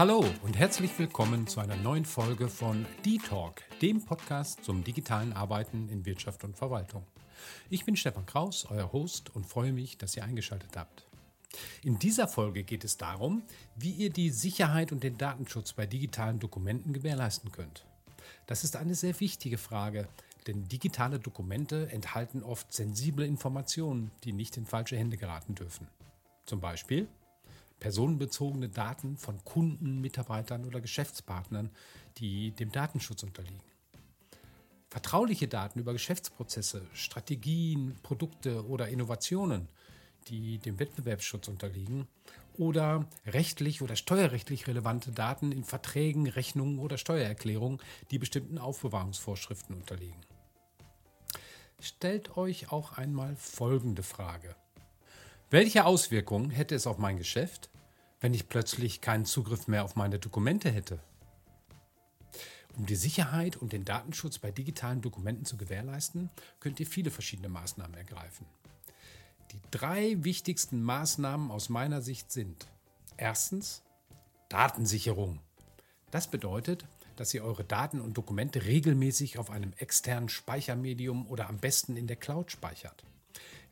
Hallo 0.00 0.24
und 0.44 0.58
herzlich 0.58 0.98
willkommen 0.98 1.46
zu 1.46 1.60
einer 1.60 1.76
neuen 1.76 2.06
Folge 2.06 2.48
von 2.48 2.86
D-Talk, 3.04 3.60
dem 3.82 4.02
Podcast 4.02 4.64
zum 4.64 4.82
digitalen 4.82 5.34
Arbeiten 5.34 5.90
in 5.90 6.06
Wirtschaft 6.06 6.42
und 6.42 6.56
Verwaltung. 6.56 7.04
Ich 7.68 7.84
bin 7.84 7.96
Stefan 7.96 8.24
Kraus, 8.24 8.64
euer 8.70 8.94
Host 8.94 9.28
und 9.36 9.44
freue 9.44 9.74
mich, 9.74 9.98
dass 9.98 10.16
ihr 10.16 10.24
eingeschaltet 10.24 10.74
habt. 10.74 11.06
In 11.84 11.98
dieser 11.98 12.28
Folge 12.28 12.64
geht 12.64 12.82
es 12.82 12.96
darum, 12.96 13.42
wie 13.76 13.90
ihr 13.90 14.08
die 14.08 14.30
Sicherheit 14.30 14.90
und 14.90 15.04
den 15.04 15.18
Datenschutz 15.18 15.74
bei 15.74 15.84
digitalen 15.84 16.38
Dokumenten 16.38 16.94
gewährleisten 16.94 17.52
könnt. 17.52 17.84
Das 18.46 18.64
ist 18.64 18.76
eine 18.76 18.94
sehr 18.94 19.20
wichtige 19.20 19.58
Frage, 19.58 20.08
denn 20.46 20.66
digitale 20.66 21.18
Dokumente 21.18 21.92
enthalten 21.92 22.42
oft 22.42 22.72
sensible 22.72 23.26
Informationen, 23.26 24.12
die 24.24 24.32
nicht 24.32 24.56
in 24.56 24.64
falsche 24.64 24.96
Hände 24.96 25.18
geraten 25.18 25.56
dürfen. 25.56 25.88
Zum 26.46 26.60
Beispiel 26.60 27.06
personenbezogene 27.80 28.68
Daten 28.68 29.16
von 29.16 29.42
Kunden, 29.44 30.00
Mitarbeitern 30.00 30.64
oder 30.64 30.80
Geschäftspartnern, 30.80 31.70
die 32.18 32.52
dem 32.52 32.70
Datenschutz 32.70 33.22
unterliegen. 33.22 33.60
Vertrauliche 34.90 35.48
Daten 35.48 35.78
über 35.78 35.92
Geschäftsprozesse, 35.92 36.86
Strategien, 36.92 37.96
Produkte 38.02 38.66
oder 38.66 38.88
Innovationen, 38.88 39.68
die 40.28 40.58
dem 40.58 40.78
Wettbewerbsschutz 40.78 41.48
unterliegen, 41.48 42.06
oder 42.58 43.06
rechtlich 43.26 43.80
oder 43.80 43.96
steuerrechtlich 43.96 44.66
relevante 44.66 45.12
Daten 45.12 45.50
in 45.50 45.64
Verträgen, 45.64 46.26
Rechnungen 46.26 46.78
oder 46.78 46.98
Steuererklärungen, 46.98 47.80
die 48.10 48.18
bestimmten 48.18 48.58
Aufbewahrungsvorschriften 48.58 49.74
unterliegen. 49.74 50.20
Stellt 51.80 52.36
euch 52.36 52.70
auch 52.70 52.98
einmal 52.98 53.36
folgende 53.36 54.02
Frage. 54.02 54.54
Welche 55.52 55.84
Auswirkungen 55.84 56.50
hätte 56.50 56.76
es 56.76 56.86
auf 56.86 56.98
mein 56.98 57.16
Geschäft, 57.16 57.70
wenn 58.20 58.34
ich 58.34 58.48
plötzlich 58.48 59.00
keinen 59.00 59.24
Zugriff 59.24 59.66
mehr 59.66 59.82
auf 59.82 59.96
meine 59.96 60.20
Dokumente 60.20 60.70
hätte? 60.70 61.00
Um 62.76 62.86
die 62.86 62.94
Sicherheit 62.94 63.56
und 63.56 63.72
den 63.72 63.84
Datenschutz 63.84 64.38
bei 64.38 64.52
digitalen 64.52 65.00
Dokumenten 65.00 65.44
zu 65.44 65.56
gewährleisten, 65.56 66.30
könnt 66.60 66.78
ihr 66.78 66.86
viele 66.86 67.10
verschiedene 67.10 67.48
Maßnahmen 67.48 67.96
ergreifen. 67.96 68.46
Die 69.50 69.58
drei 69.72 70.22
wichtigsten 70.22 70.84
Maßnahmen 70.84 71.50
aus 71.50 71.68
meiner 71.68 72.00
Sicht 72.00 72.30
sind 72.30 72.68
erstens 73.16 73.82
Datensicherung. 74.50 75.40
Das 76.12 76.28
bedeutet, 76.28 76.86
dass 77.16 77.34
ihr 77.34 77.42
eure 77.42 77.64
Daten 77.64 78.00
und 78.00 78.16
Dokumente 78.16 78.66
regelmäßig 78.66 79.36
auf 79.36 79.50
einem 79.50 79.72
externen 79.78 80.28
Speichermedium 80.28 81.26
oder 81.26 81.48
am 81.48 81.56
besten 81.56 81.96
in 81.96 82.06
der 82.06 82.16
Cloud 82.16 82.52
speichert. 82.52 83.02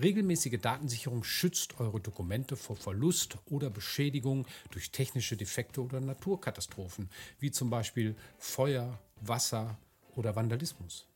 Regelmäßige 0.00 0.58
Datensicherung 0.58 1.22
schützt 1.22 1.78
eure 1.78 2.00
Dokumente 2.00 2.56
vor 2.56 2.76
Verlust 2.76 3.36
oder 3.50 3.68
Beschädigung 3.68 4.46
durch 4.70 4.90
technische 4.90 5.36
Defekte 5.36 5.82
oder 5.82 6.00
Naturkatastrophen, 6.00 7.10
wie 7.40 7.50
zum 7.50 7.68
Beispiel 7.68 8.16
Feuer, 8.38 8.98
Wasser 9.20 9.76
oder 10.16 10.34
Vandalismus. 10.34 11.06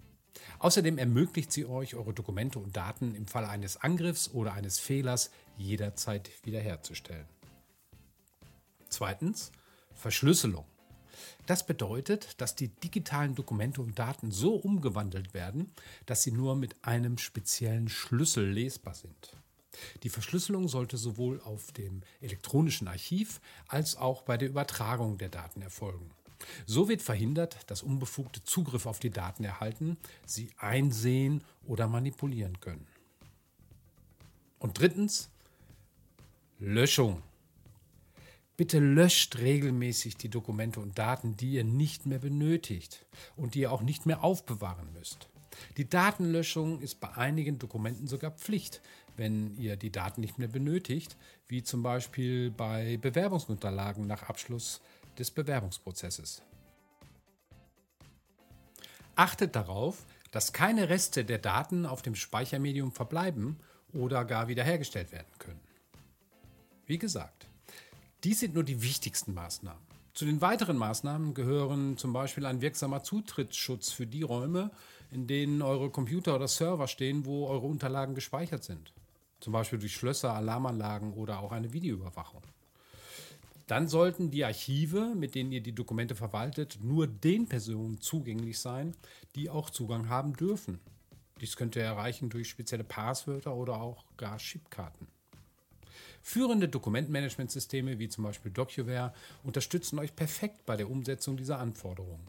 Außerdem 0.58 0.98
ermöglicht 0.98 1.52
sie 1.52 1.64
euch, 1.64 1.94
eure 1.94 2.12
Dokumente 2.12 2.58
und 2.58 2.76
Daten 2.76 3.14
im 3.14 3.26
Falle 3.26 3.48
eines 3.48 3.78
Angriffs 3.78 4.30
oder 4.32 4.52
eines 4.52 4.78
Fehlers 4.78 5.30
jederzeit 5.56 6.30
wiederherzustellen. 6.44 7.26
Zweitens, 8.90 9.52
Verschlüsselung. 9.94 10.66
Das 11.46 11.66
bedeutet, 11.66 12.40
dass 12.40 12.54
die 12.54 12.68
digitalen 12.68 13.34
Dokumente 13.34 13.80
und 13.80 13.98
Daten 13.98 14.30
so 14.32 14.54
umgewandelt 14.54 15.34
werden, 15.34 15.72
dass 16.06 16.22
sie 16.22 16.32
nur 16.32 16.56
mit 16.56 16.74
einem 16.82 17.18
speziellen 17.18 17.88
Schlüssel 17.88 18.50
lesbar 18.50 18.94
sind. 18.94 19.36
Die 20.02 20.08
Verschlüsselung 20.08 20.68
sollte 20.68 20.96
sowohl 20.96 21.40
auf 21.40 21.72
dem 21.72 22.02
elektronischen 22.20 22.88
Archiv 22.88 23.40
als 23.68 23.96
auch 23.96 24.22
bei 24.22 24.36
der 24.36 24.48
Übertragung 24.48 25.18
der 25.18 25.28
Daten 25.28 25.62
erfolgen. 25.62 26.10
So 26.66 26.88
wird 26.88 27.02
verhindert, 27.02 27.58
dass 27.66 27.82
Unbefugte 27.82 28.42
Zugriff 28.44 28.86
auf 28.86 28.98
die 28.98 29.10
Daten 29.10 29.44
erhalten, 29.44 29.96
sie 30.26 30.50
einsehen 30.58 31.42
oder 31.66 31.88
manipulieren 31.88 32.60
können. 32.60 32.86
Und 34.58 34.78
drittens, 34.78 35.30
Löschung. 36.58 37.22
Bitte 38.56 38.78
löscht 38.78 39.36
regelmäßig 39.36 40.16
die 40.16 40.30
Dokumente 40.30 40.80
und 40.80 40.98
Daten, 40.98 41.36
die 41.36 41.52
ihr 41.52 41.64
nicht 41.64 42.06
mehr 42.06 42.18
benötigt 42.18 43.04
und 43.36 43.54
die 43.54 43.60
ihr 43.60 43.72
auch 43.72 43.82
nicht 43.82 44.06
mehr 44.06 44.24
aufbewahren 44.24 44.92
müsst. 44.94 45.28
Die 45.76 45.88
Datenlöschung 45.88 46.80
ist 46.80 47.00
bei 47.00 47.14
einigen 47.16 47.58
Dokumenten 47.58 48.06
sogar 48.06 48.30
Pflicht, 48.30 48.80
wenn 49.16 49.56
ihr 49.56 49.76
die 49.76 49.90
Daten 49.90 50.20
nicht 50.20 50.38
mehr 50.38 50.48
benötigt, 50.48 51.16
wie 51.48 51.62
zum 51.62 51.82
Beispiel 51.82 52.50
bei 52.50 52.96
Bewerbungsunterlagen 52.98 54.06
nach 54.06 54.24
Abschluss 54.24 54.80
des 55.18 55.30
Bewerbungsprozesses. 55.30 56.42
Achtet 59.14 59.56
darauf, 59.56 60.04
dass 60.30 60.52
keine 60.52 60.88
Reste 60.88 61.24
der 61.24 61.38
Daten 61.38 61.86
auf 61.86 62.02
dem 62.02 62.14
Speichermedium 62.14 62.92
verbleiben 62.92 63.58
oder 63.92 64.24
gar 64.24 64.48
wiederhergestellt 64.48 65.12
werden 65.12 65.32
können. 65.38 65.60
Wie 66.84 66.98
gesagt, 66.98 67.48
dies 68.26 68.40
sind 68.40 68.54
nur 68.54 68.64
die 68.64 68.82
wichtigsten 68.82 69.34
Maßnahmen. 69.34 69.80
Zu 70.12 70.24
den 70.24 70.40
weiteren 70.40 70.76
Maßnahmen 70.76 71.32
gehören 71.32 71.96
zum 71.96 72.12
Beispiel 72.12 72.44
ein 72.44 72.60
wirksamer 72.60 73.04
Zutrittsschutz 73.04 73.92
für 73.92 74.08
die 74.08 74.22
Räume, 74.22 74.72
in 75.12 75.28
denen 75.28 75.62
eure 75.62 75.90
Computer 75.90 76.34
oder 76.34 76.48
Server 76.48 76.88
stehen, 76.88 77.24
wo 77.24 77.46
eure 77.46 77.66
Unterlagen 77.68 78.16
gespeichert 78.16 78.64
sind. 78.64 78.92
Zum 79.38 79.52
Beispiel 79.52 79.78
durch 79.78 79.94
Schlösser, 79.94 80.34
Alarmanlagen 80.34 81.12
oder 81.12 81.38
auch 81.38 81.52
eine 81.52 81.72
Videoüberwachung. 81.72 82.42
Dann 83.68 83.86
sollten 83.86 84.32
die 84.32 84.44
Archive, 84.44 85.14
mit 85.14 85.36
denen 85.36 85.52
ihr 85.52 85.62
die 85.62 85.76
Dokumente 85.76 86.16
verwaltet, 86.16 86.80
nur 86.82 87.06
den 87.06 87.46
Personen 87.46 88.00
zugänglich 88.00 88.58
sein, 88.58 88.96
die 89.36 89.50
auch 89.50 89.70
Zugang 89.70 90.08
haben 90.08 90.32
dürfen. 90.32 90.80
Dies 91.40 91.54
könnt 91.54 91.76
ihr 91.76 91.82
erreichen 91.82 92.28
durch 92.28 92.48
spezielle 92.48 92.82
Passwörter 92.82 93.54
oder 93.54 93.80
auch 93.80 94.04
gar 94.16 94.38
Chipkarten. 94.38 95.06
Führende 96.28 96.68
Dokumentmanagementsysteme 96.68 98.00
wie 98.00 98.08
zum 98.08 98.24
Beispiel 98.24 98.50
DocuWare 98.50 99.14
unterstützen 99.44 100.00
euch 100.00 100.16
perfekt 100.16 100.66
bei 100.66 100.76
der 100.76 100.90
Umsetzung 100.90 101.36
dieser 101.36 101.60
Anforderungen. 101.60 102.26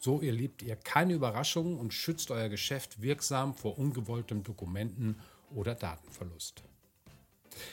So 0.00 0.22
erlebt 0.22 0.62
ihr 0.62 0.76
keine 0.76 1.12
Überraschungen 1.12 1.76
und 1.76 1.92
schützt 1.92 2.30
euer 2.30 2.48
Geschäft 2.48 3.02
wirksam 3.02 3.52
vor 3.52 3.78
ungewolltem 3.78 4.42
Dokumenten- 4.42 5.16
oder 5.54 5.74
Datenverlust. 5.74 6.62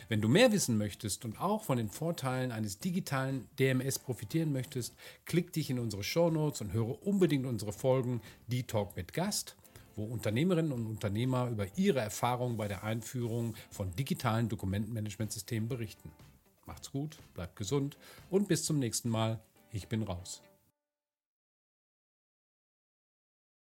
Wenn 0.10 0.20
du 0.20 0.28
mehr 0.28 0.52
wissen 0.52 0.78
möchtest 0.78 1.24
und 1.24 1.40
auch 1.40 1.64
von 1.64 1.78
den 1.78 1.90
Vorteilen 1.90 2.52
eines 2.52 2.80
digitalen 2.80 3.48
DMS 3.60 3.98
profitieren 3.98 4.52
möchtest, 4.52 4.94
klick 5.24 5.54
dich 5.54 5.70
in 5.70 5.80
unsere 5.80 6.04
Shownotes 6.04 6.60
und 6.60 6.74
höre 6.74 7.02
unbedingt 7.08 7.46
unsere 7.46 7.72
Folgen 7.72 8.22
Die 8.48 8.64
Talk 8.64 8.98
mit 8.98 9.14
Gast 9.14 9.56
wo 9.96 10.06
Unternehmerinnen 10.06 10.72
und 10.72 10.86
Unternehmer 10.86 11.50
über 11.50 11.68
ihre 11.78 12.00
Erfahrungen 12.00 12.58
bei 12.58 12.68
der 12.68 12.84
Einführung 12.84 13.56
von 13.70 13.92
digitalen 13.96 14.50
Dokumentenmanagementsystemen 14.50 15.70
berichten. 15.70 16.12
Macht's 16.66 16.92
gut, 16.92 17.18
bleibt 17.34 17.56
gesund 17.56 17.98
und 18.30 18.48
bis 18.48 18.64
zum 18.64 18.80
nächsten 18.80 19.10
Mal. 19.10 19.40
Ich 19.72 19.88
bin 19.88 20.04
raus. 20.04 20.42